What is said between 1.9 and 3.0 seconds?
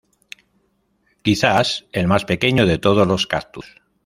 el más pequeño de